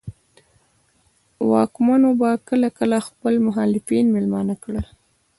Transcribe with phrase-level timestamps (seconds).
[1.51, 4.85] واکمنو به کله کله خپل مخالفان مېلمانه کړل.